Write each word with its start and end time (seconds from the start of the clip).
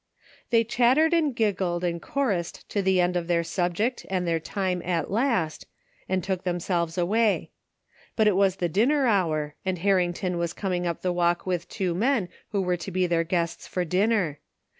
They 0.49 0.63
chattered 0.63 1.13
and 1.13 1.35
giggled 1.35 1.83
and 1.83 2.01
chorused 2.01 2.67
to 2.69 2.81
the 2.81 2.99
end 2.99 3.15
of 3.15 3.27
their 3.27 3.43
subject 3.43 4.03
and 4.09 4.25
their 4.25 4.39
time 4.39 4.81
at 4.83 5.11
last, 5.11 5.67
and 6.09 6.23
took 6.23 6.43
themselves 6.43 6.97
away; 6.97 7.51
but 8.15 8.25
it 8.25 8.35
was 8.35 8.55
the 8.55 8.67
dinner 8.67 9.05
hour 9.05 9.53
and 9.63 9.77
Harrington 9.77 10.39
was 10.39 10.53
coming 10.53 10.87
up 10.87 11.03
the 11.03 11.13
walk 11.13 11.45
with 11.45 11.69
two 11.69 11.93
men 11.93 12.29
who 12.49 12.63
were 12.63 12.77
to 12.77 12.89
be 12.89 13.05
their 13.05 13.23
guests 13.23 13.67
for 13.67 13.85
dinner. 13.85 14.39